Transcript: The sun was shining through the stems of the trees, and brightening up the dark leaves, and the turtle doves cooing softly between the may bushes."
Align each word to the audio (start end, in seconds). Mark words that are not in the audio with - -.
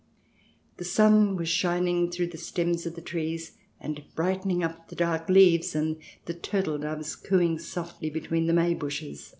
The 0.77 0.83
sun 0.83 1.35
was 1.35 1.47
shining 1.47 2.09
through 2.09 2.29
the 2.29 2.37
stems 2.39 2.87
of 2.87 2.95
the 2.95 3.03
trees, 3.03 3.51
and 3.79 4.03
brightening 4.15 4.63
up 4.63 4.87
the 4.89 4.95
dark 4.95 5.29
leaves, 5.29 5.75
and 5.75 5.97
the 6.25 6.33
turtle 6.33 6.79
doves 6.79 7.15
cooing 7.15 7.59
softly 7.59 8.09
between 8.09 8.47
the 8.47 8.53
may 8.53 8.73
bushes." 8.73 9.29